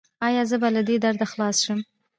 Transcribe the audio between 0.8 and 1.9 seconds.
دې درده خلاص شم؟